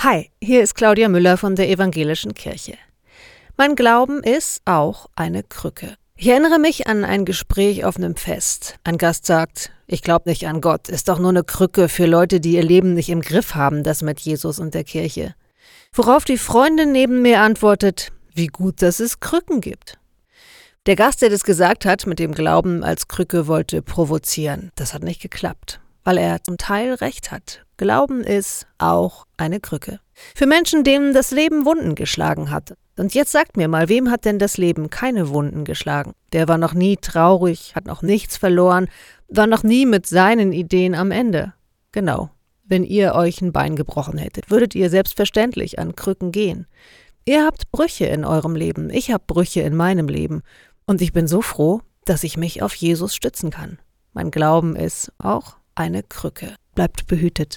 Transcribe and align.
Hi, 0.00 0.30
hier 0.40 0.62
ist 0.62 0.76
Claudia 0.76 1.08
Müller 1.08 1.36
von 1.36 1.56
der 1.56 1.68
Evangelischen 1.68 2.32
Kirche. 2.32 2.74
Mein 3.56 3.74
Glauben 3.74 4.22
ist 4.22 4.62
auch 4.64 5.06
eine 5.16 5.42
Krücke. 5.42 5.96
Ich 6.14 6.28
erinnere 6.28 6.60
mich 6.60 6.86
an 6.86 7.04
ein 7.04 7.24
Gespräch 7.24 7.84
auf 7.84 7.96
einem 7.96 8.14
Fest. 8.14 8.76
Ein 8.84 8.96
Gast 8.96 9.26
sagt, 9.26 9.72
ich 9.88 10.02
glaube 10.02 10.30
nicht 10.30 10.46
an 10.46 10.60
Gott, 10.60 10.88
ist 10.88 11.08
doch 11.08 11.18
nur 11.18 11.30
eine 11.30 11.42
Krücke 11.42 11.88
für 11.88 12.06
Leute, 12.06 12.38
die 12.38 12.52
ihr 12.52 12.62
Leben 12.62 12.94
nicht 12.94 13.08
im 13.08 13.22
Griff 13.22 13.56
haben, 13.56 13.82
das 13.82 14.02
mit 14.02 14.20
Jesus 14.20 14.60
und 14.60 14.72
der 14.72 14.84
Kirche. 14.84 15.34
Worauf 15.92 16.24
die 16.24 16.38
Freundin 16.38 16.92
neben 16.92 17.20
mir 17.20 17.40
antwortet, 17.40 18.12
wie 18.32 18.46
gut, 18.46 18.82
dass 18.82 19.00
es 19.00 19.18
Krücken 19.18 19.60
gibt. 19.60 19.98
Der 20.86 20.94
Gast, 20.94 21.22
der 21.22 21.30
das 21.30 21.42
gesagt 21.42 21.84
hat, 21.84 22.06
mit 22.06 22.20
dem 22.20 22.34
Glauben 22.34 22.84
als 22.84 23.08
Krücke 23.08 23.48
wollte 23.48 23.82
provozieren. 23.82 24.70
Das 24.76 24.94
hat 24.94 25.02
nicht 25.02 25.20
geklappt 25.20 25.80
weil 26.08 26.16
er 26.16 26.42
zum 26.42 26.56
Teil 26.56 26.94
recht 26.94 27.30
hat. 27.30 27.66
Glauben 27.78 28.24
ist 28.24 28.66
auch 28.78 29.24
eine 29.36 29.60
Krücke. 29.60 30.00
Für 30.34 30.46
Menschen, 30.46 30.82
denen 30.82 31.14
das 31.14 31.30
Leben 31.30 31.64
Wunden 31.64 31.94
geschlagen 31.94 32.50
hat. 32.50 32.74
Und 32.98 33.14
jetzt 33.14 33.30
sagt 33.30 33.56
mir 33.56 33.68
mal, 33.68 33.88
wem 33.88 34.10
hat 34.10 34.24
denn 34.24 34.40
das 34.40 34.58
Leben 34.58 34.90
keine 34.90 35.28
Wunden 35.28 35.64
geschlagen? 35.64 36.12
Der 36.32 36.48
war 36.48 36.58
noch 36.58 36.74
nie 36.74 36.96
traurig, 36.96 37.76
hat 37.76 37.86
noch 37.86 38.02
nichts 38.02 38.36
verloren, 38.36 38.88
war 39.28 39.46
noch 39.46 39.62
nie 39.62 39.86
mit 39.86 40.06
seinen 40.06 40.52
Ideen 40.52 40.96
am 40.96 41.12
Ende. 41.12 41.54
Genau. 41.92 42.30
Wenn 42.64 42.82
ihr 42.82 43.14
euch 43.14 43.40
ein 43.40 43.52
Bein 43.52 43.76
gebrochen 43.76 44.18
hättet, 44.18 44.50
würdet 44.50 44.74
ihr 44.74 44.90
selbstverständlich 44.90 45.78
an 45.78 45.94
Krücken 45.94 46.32
gehen. 46.32 46.66
Ihr 47.24 47.44
habt 47.46 47.70
Brüche 47.70 48.06
in 48.06 48.24
eurem 48.24 48.56
Leben, 48.56 48.90
ich 48.90 49.12
habe 49.12 49.22
Brüche 49.24 49.60
in 49.60 49.76
meinem 49.76 50.08
Leben. 50.08 50.42
Und 50.84 51.00
ich 51.00 51.12
bin 51.12 51.28
so 51.28 51.42
froh, 51.42 51.80
dass 52.04 52.24
ich 52.24 52.36
mich 52.36 52.60
auf 52.60 52.74
Jesus 52.74 53.14
stützen 53.14 53.50
kann. 53.50 53.78
Mein 54.14 54.32
Glauben 54.32 54.74
ist 54.74 55.12
auch 55.18 55.58
eine 55.76 56.02
Krücke. 56.02 56.56
Bleibt 56.74 57.06
behütet. 57.06 57.56